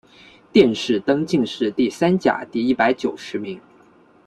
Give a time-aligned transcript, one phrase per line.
[0.51, 3.61] 殿试登进士第三甲第一百九十名。